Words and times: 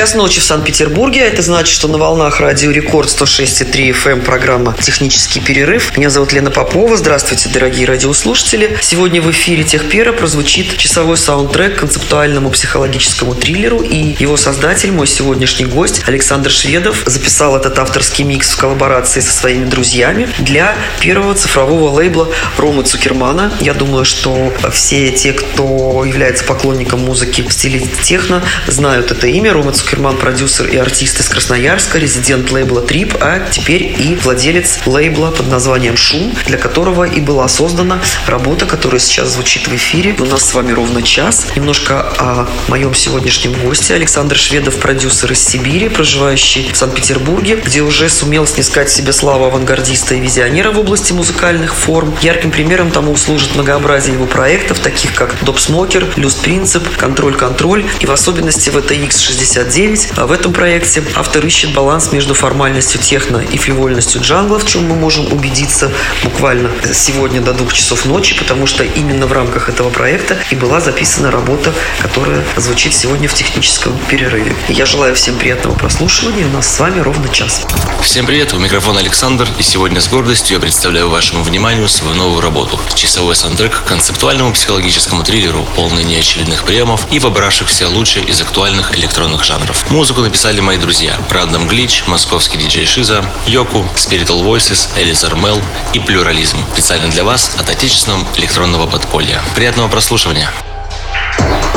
Час 0.00 0.14
ночи 0.14 0.40
в 0.40 0.44
Санкт-Петербурге. 0.44 1.20
Это 1.20 1.42
значит, 1.42 1.74
что 1.74 1.86
на 1.86 1.98
волнах 1.98 2.40
радио 2.40 2.70
Рекорд 2.70 3.10
106,3 3.10 3.90
FM 3.90 4.12
эм 4.12 4.20
программа 4.22 4.74
«Технический 4.80 5.40
перерыв». 5.40 5.94
Меня 5.94 6.08
зовут 6.08 6.32
Лена 6.32 6.50
Попова. 6.50 6.96
Здравствуйте, 6.96 7.50
дорогие 7.50 7.86
радиослушатели. 7.86 8.78
Сегодня 8.80 9.20
в 9.20 9.30
эфире 9.30 9.62
Техпера 9.62 10.12
прозвучит 10.12 10.78
часовой 10.78 11.18
саундтрек 11.18 11.78
концептуальному 11.78 12.48
психологическому 12.48 13.34
триллеру. 13.34 13.82
И 13.82 14.16
его 14.18 14.38
создатель, 14.38 14.90
мой 14.90 15.06
сегодняшний 15.06 15.66
гость 15.66 16.00
Александр 16.06 16.50
Шведов, 16.50 17.02
записал 17.04 17.54
этот 17.54 17.78
авторский 17.78 18.24
микс 18.24 18.52
в 18.52 18.56
коллаборации 18.56 19.20
со 19.20 19.34
своими 19.34 19.66
друзьями 19.66 20.30
для 20.38 20.76
первого 21.00 21.34
цифрового 21.34 21.90
лейбла 21.90 22.30
Ромы 22.56 22.84
Цукермана. 22.84 23.52
Я 23.60 23.74
думаю, 23.74 24.06
что 24.06 24.50
все 24.72 25.10
те, 25.10 25.34
кто 25.34 26.06
является 26.06 26.44
поклонником 26.44 27.00
музыки 27.00 27.42
в 27.42 27.52
стиле 27.52 27.86
техно, 28.02 28.42
знают 28.66 29.10
это 29.10 29.26
имя. 29.26 29.52
Рома 29.52 29.72
Цукерман 29.72 29.89
Цукерман, 29.90 30.18
продюсер 30.18 30.68
и 30.68 30.76
артист 30.76 31.18
из 31.18 31.28
Красноярска, 31.28 31.98
резидент 31.98 32.52
лейбла 32.52 32.80
Трип, 32.80 33.16
а 33.20 33.40
теперь 33.50 33.82
и 33.82 34.14
владелец 34.22 34.78
лейбла 34.86 35.32
под 35.32 35.48
названием 35.48 35.96
Шум, 35.96 36.32
для 36.46 36.58
которого 36.58 37.02
и 37.02 37.18
была 37.20 37.48
создана 37.48 37.98
работа, 38.28 38.66
которая 38.66 39.00
сейчас 39.00 39.30
звучит 39.30 39.66
в 39.66 39.74
эфире. 39.74 40.14
У 40.20 40.24
нас 40.26 40.48
с 40.48 40.54
вами 40.54 40.70
ровно 40.70 41.02
час. 41.02 41.48
Немножко 41.56 42.02
о 42.18 42.48
моем 42.68 42.94
сегодняшнем 42.94 43.52
госте. 43.64 43.94
Александр 43.94 44.36
Шведов, 44.36 44.76
продюсер 44.76 45.32
из 45.32 45.40
Сибири, 45.40 45.88
проживающий 45.88 46.70
в 46.72 46.76
Санкт-Петербурге, 46.76 47.56
где 47.56 47.80
уже 47.80 48.08
сумел 48.08 48.46
снискать 48.46 48.90
себе 48.90 49.12
славу 49.12 49.46
авангардиста 49.46 50.14
и 50.14 50.20
визионера 50.20 50.70
в 50.70 50.78
области 50.78 51.12
музыкальных 51.12 51.74
форм. 51.74 52.14
Ярким 52.22 52.52
примером 52.52 52.92
тому 52.92 53.16
служит 53.16 53.56
многообразие 53.56 54.14
его 54.14 54.26
проектов, 54.26 54.78
таких 54.78 55.16
как 55.16 55.34
Доп 55.42 55.58
Смокер, 55.58 56.06
Люст 56.14 56.40
Принцип, 56.42 56.84
Контроль-Контроль 56.96 57.84
и 57.98 58.06
в 58.06 58.12
особенности 58.12 58.70
VTX69 58.70 59.79
9. 59.80 60.08
А 60.16 60.26
в 60.26 60.32
этом 60.32 60.52
проекте 60.52 61.02
автор 61.16 61.46
ищет 61.46 61.72
баланс 61.72 62.12
между 62.12 62.34
формальностью 62.34 63.00
техно 63.00 63.38
и 63.38 63.56
фривольностью 63.56 64.20
джангла, 64.20 64.58
в 64.58 64.66
чем 64.66 64.86
мы 64.86 64.94
можем 64.94 65.32
убедиться 65.32 65.90
буквально 66.22 66.68
сегодня 66.92 67.40
до 67.40 67.54
двух 67.54 67.72
часов 67.72 68.04
ночи, 68.04 68.36
потому 68.36 68.66
что 68.66 68.84
именно 68.84 69.26
в 69.26 69.32
рамках 69.32 69.70
этого 69.70 69.88
проекта 69.88 70.36
и 70.50 70.54
была 70.54 70.80
записана 70.80 71.30
работа, 71.30 71.72
которая 71.98 72.44
звучит 72.58 72.92
сегодня 72.92 73.26
в 73.26 73.32
техническом 73.32 73.96
перерыве. 74.08 74.54
Я 74.68 74.84
желаю 74.84 75.14
всем 75.14 75.36
приятного 75.36 75.74
прослушивания. 75.74 76.46
У 76.46 76.50
нас 76.50 76.68
с 76.68 76.78
вами 76.78 77.00
ровно 77.00 77.28
час. 77.30 77.66
Всем 78.02 78.26
привет, 78.26 78.52
у 78.52 78.58
микрофона 78.58 79.00
Александр, 79.00 79.48
и 79.58 79.62
сегодня 79.62 80.02
с 80.02 80.08
гордостью 80.08 80.56
я 80.56 80.60
представляю 80.60 81.08
вашему 81.08 81.42
вниманию 81.42 81.88
свою 81.88 82.14
новую 82.16 82.42
работу. 82.42 82.78
Часовой 82.94 83.34
саундтрек 83.34 83.72
к 83.82 83.84
концептуальному 83.84 84.52
психологическому 84.52 85.22
триллеру, 85.22 85.66
полный 85.74 86.04
неочередных 86.04 86.64
приемов 86.64 87.06
и 87.10 87.18
вобравшихся 87.18 87.88
лучшие 87.88 88.26
из 88.26 88.42
актуальных 88.42 88.94
электронных 88.98 89.42
жанров 89.42 89.69
жанров. 89.70 89.90
Музыку 89.90 90.20
написали 90.20 90.60
мои 90.60 90.76
друзья. 90.76 91.18
Рандом 91.30 91.68
Глич, 91.68 92.04
московский 92.06 92.58
диджей 92.58 92.86
Шиза, 92.86 93.24
Йоку, 93.46 93.86
Spiritual 93.94 94.42
Voices, 94.44 94.88
Элизар 94.96 95.34
Мел 95.36 95.60
и 95.92 96.00
Плюрализм. 96.00 96.58
Специально 96.72 97.08
для 97.08 97.24
вас 97.24 97.56
от 97.58 97.68
отечественного 97.68 98.26
электронного 98.36 98.86
подполья. 98.86 99.40
Приятного 99.54 99.88
прослушивания. 99.88 100.50
Record 101.38 101.69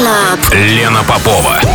Club. 0.00 0.54
Лена 0.54 1.02
Попова. 1.04 1.69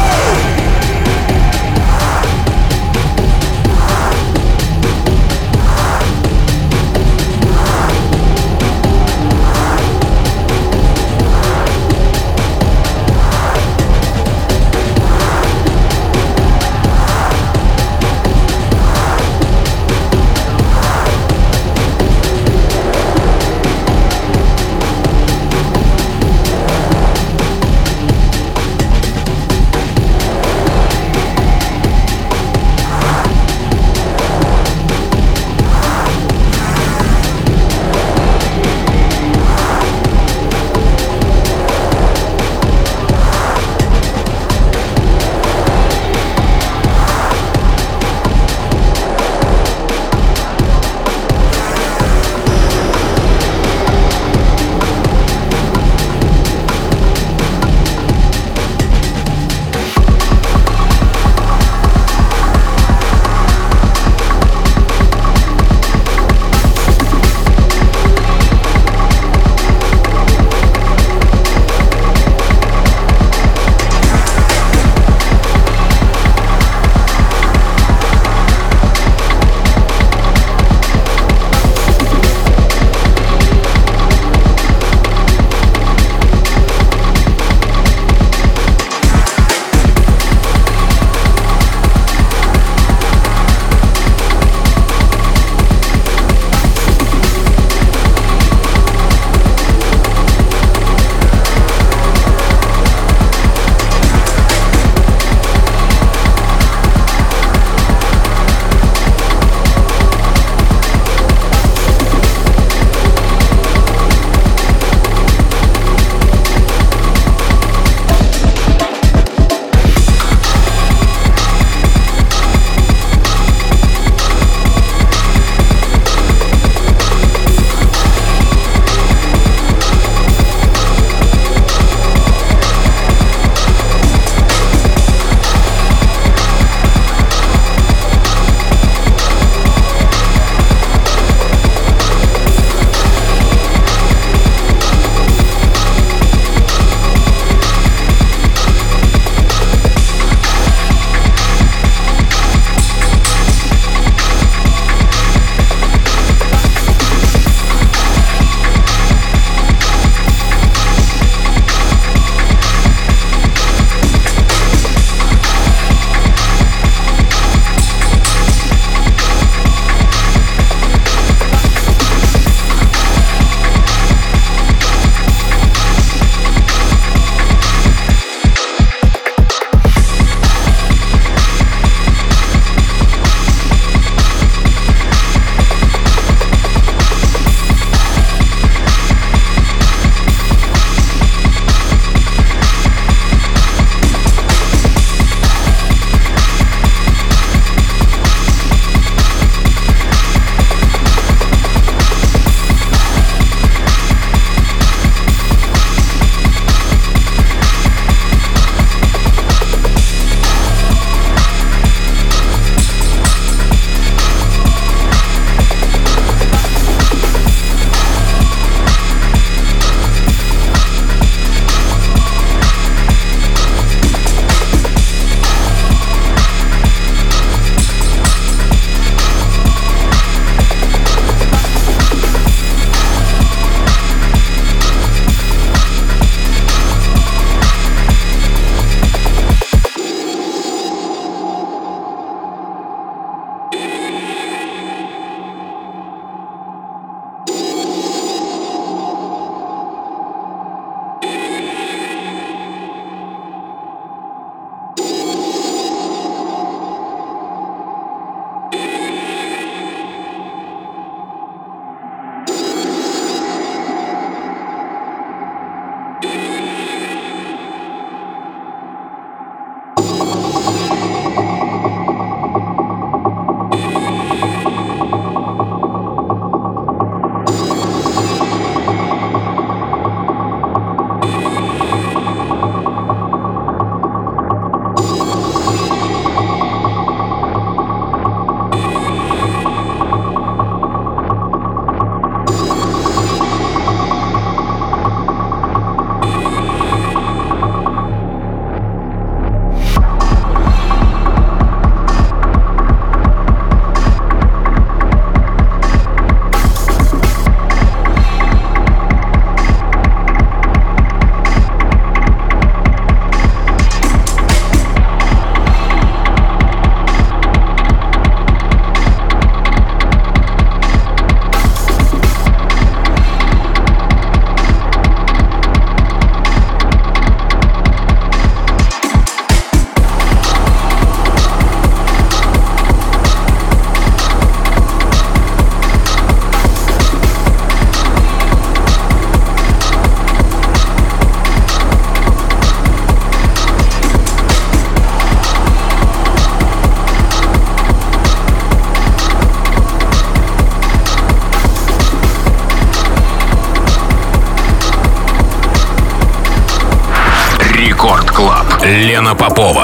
Лена 359.49 359.74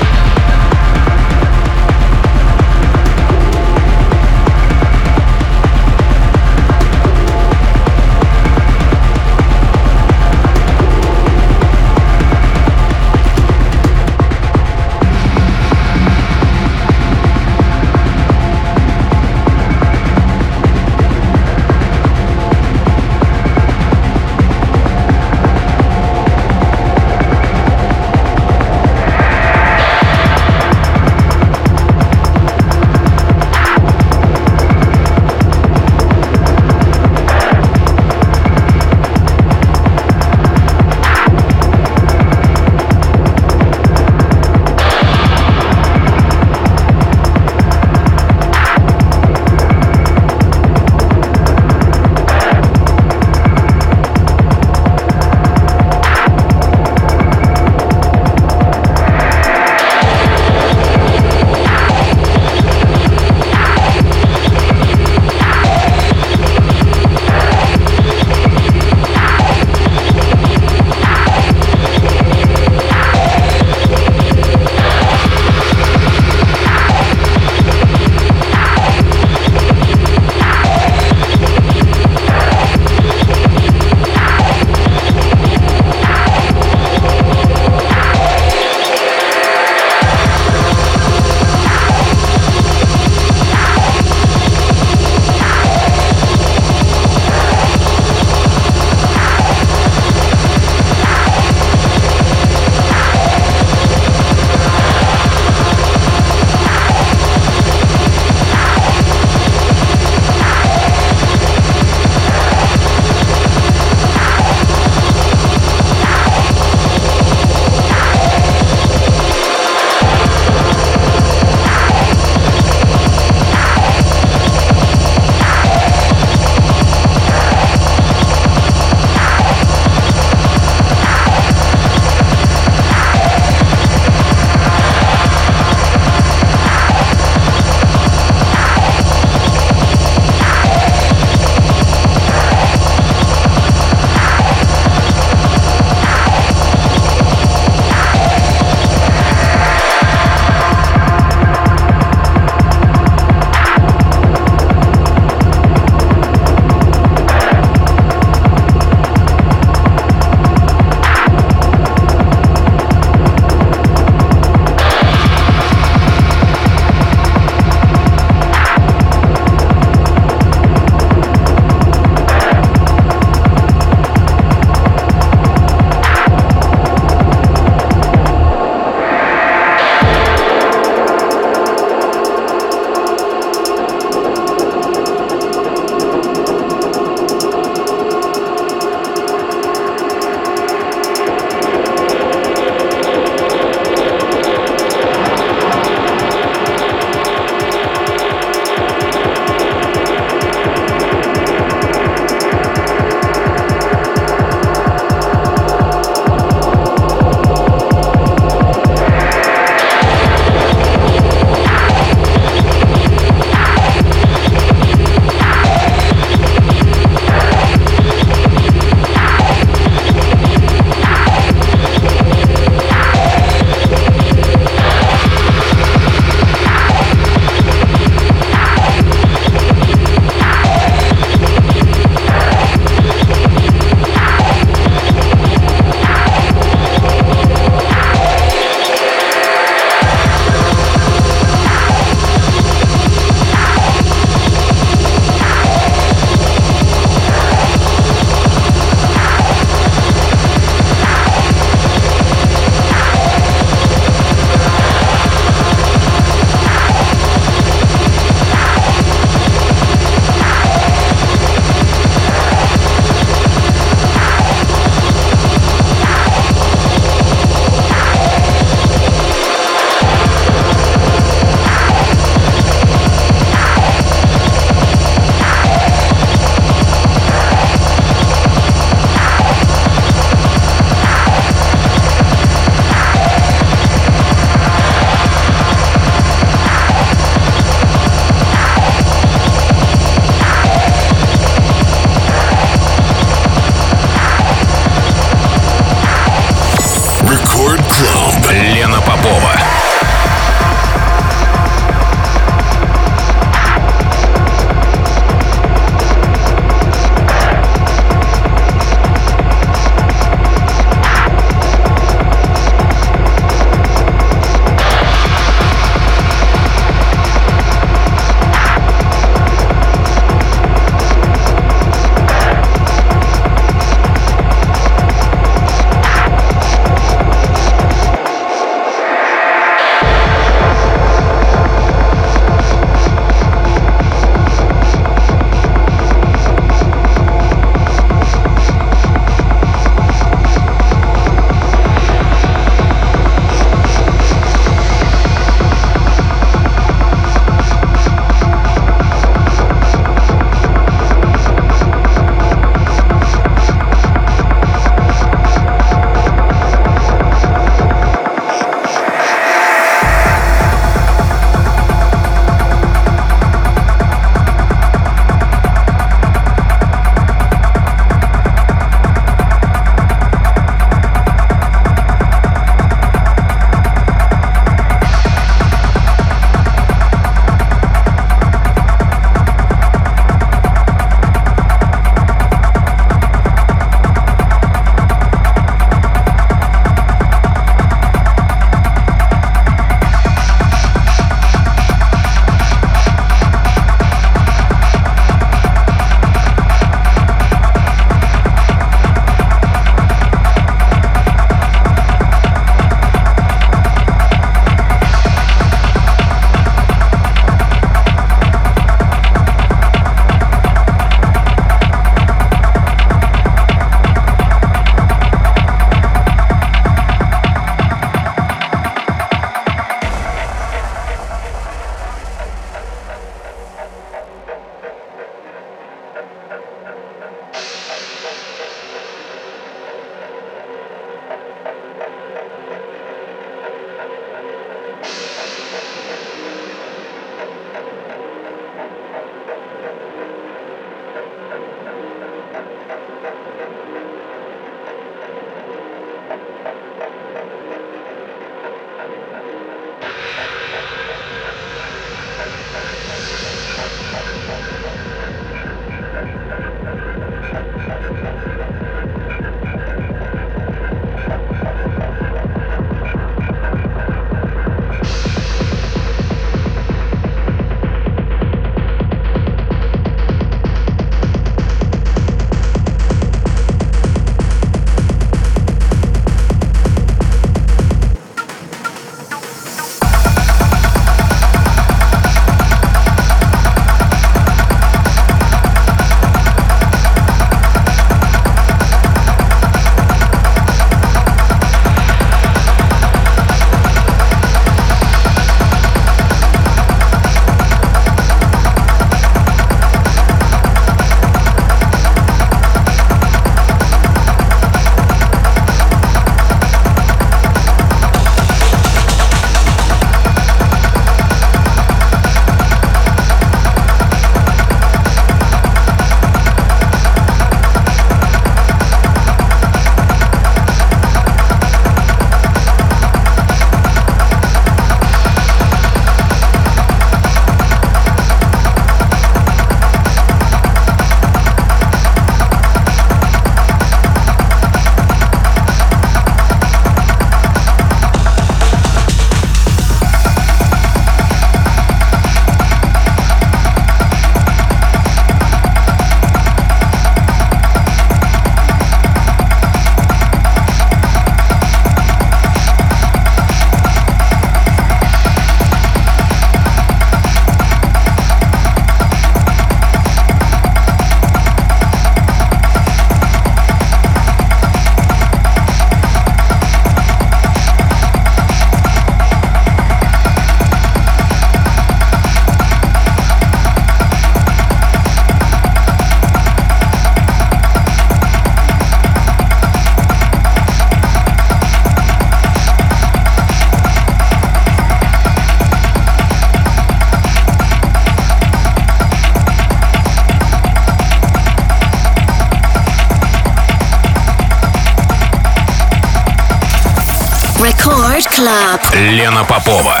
Лена 598.94 599.44
Попова. 599.44 600.00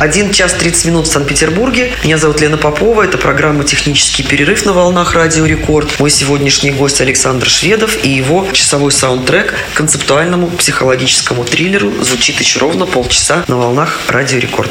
Один 0.00 0.32
час 0.32 0.54
30 0.54 0.86
минут 0.86 1.08
в 1.08 1.12
Санкт-Петербурге. 1.12 1.92
Меня 2.02 2.16
зовут 2.16 2.40
Лена 2.40 2.56
Попова. 2.56 3.02
Это 3.02 3.18
программа 3.18 3.64
«Технический 3.64 4.22
перерыв» 4.22 4.64
на 4.64 4.72
волнах 4.72 5.14
Радио 5.14 5.44
Рекорд. 5.44 6.00
Мой 6.00 6.08
сегодняшний 6.08 6.70
гость 6.70 7.02
Александр 7.02 7.50
Шведов 7.50 8.02
и 8.02 8.08
его 8.08 8.48
часовой 8.50 8.92
саундтрек 8.92 9.54
к 9.74 9.76
концептуальному 9.76 10.46
психологическому 10.46 11.44
триллеру 11.44 11.92
звучит 12.02 12.40
еще 12.40 12.60
ровно 12.60 12.86
полчаса 12.86 13.44
на 13.46 13.58
волнах 13.58 14.00
Радио 14.08 14.38
Рекорд. 14.38 14.70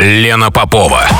Лена 0.00 0.50
Попова. 0.50 1.19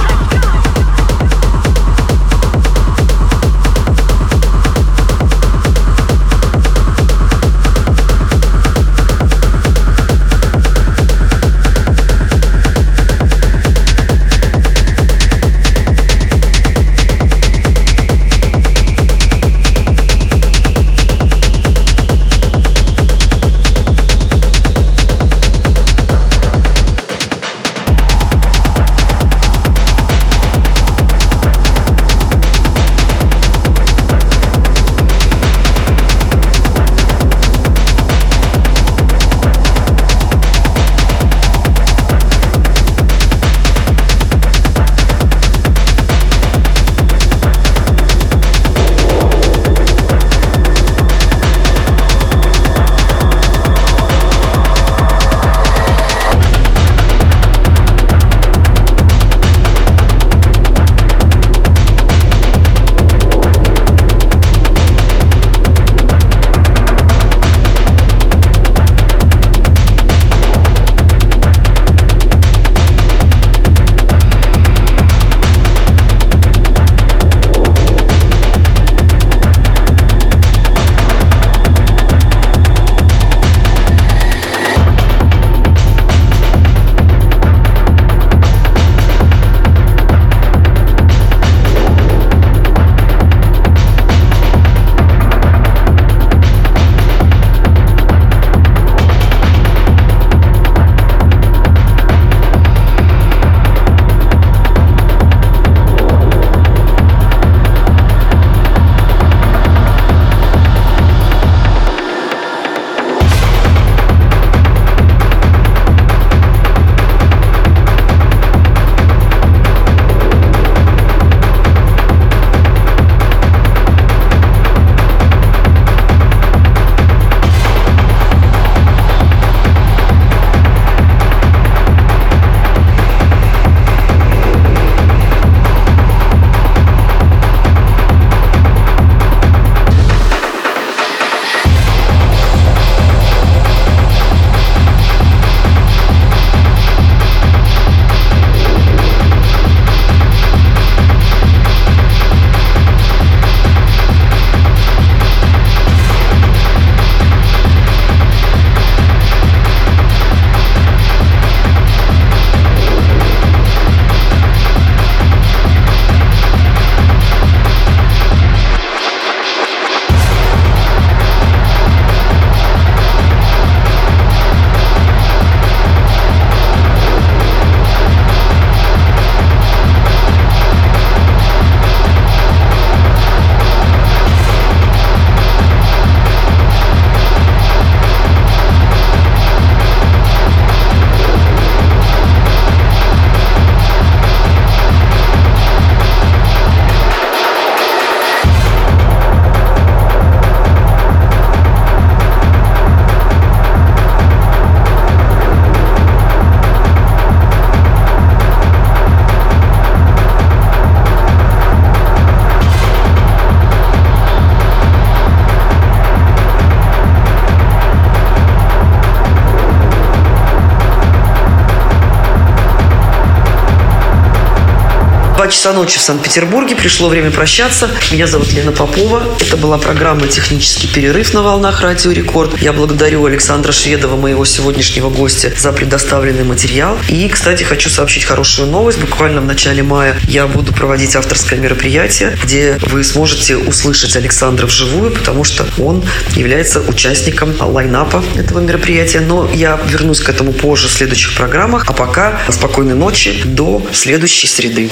ночи 225.81 225.97
в 225.97 226.03
Санкт-Петербурге. 226.03 226.75
Пришло 226.75 227.09
время 227.09 227.31
прощаться. 227.31 227.89
Меня 228.11 228.27
зовут 228.27 228.53
Лена 228.53 228.71
Попова. 228.71 229.23
Это 229.39 229.57
была 229.57 229.79
программа 229.79 230.27
«Технический 230.27 230.87
перерыв» 230.87 231.33
на 231.33 231.41
волнах 231.41 231.81
Радио 231.81 232.11
Рекорд. 232.11 232.61
Я 232.61 232.71
благодарю 232.71 233.25
Александра 233.25 233.71
Шведова, 233.71 234.15
моего 234.15 234.45
сегодняшнего 234.45 235.09
гостя, 235.09 235.51
за 235.57 235.71
предоставленный 235.71 236.43
материал. 236.43 236.99
И, 237.09 237.27
кстати, 237.29 237.63
хочу 237.63 237.89
сообщить 237.89 238.25
хорошую 238.25 238.67
новость. 238.67 238.99
Буквально 238.99 239.41
в 239.41 239.45
начале 239.45 239.81
мая 239.81 240.15
я 240.27 240.45
буду 240.45 240.71
проводить 240.71 241.15
авторское 241.15 241.57
мероприятие, 241.57 242.37
где 242.43 242.77
вы 242.83 243.03
сможете 243.03 243.57
услышать 243.57 244.15
Александра 244.15 244.67
вживую, 244.67 245.09
потому 245.09 245.43
что 245.43 245.65
он 245.79 246.03
является 246.35 246.79
участником 246.81 247.55
лайнапа 247.59 248.23
этого 248.37 248.59
мероприятия. 248.59 249.21
Но 249.21 249.49
я 249.51 249.79
вернусь 249.87 250.19
к 250.19 250.29
этому 250.29 250.53
позже 250.53 250.89
в 250.89 250.91
следующих 250.91 251.35
программах. 251.35 251.85
А 251.87 251.93
пока 251.93 252.39
спокойной 252.49 252.93
ночи 252.93 253.41
до 253.45 253.81
следующей 253.91 254.45
среды. 254.45 254.91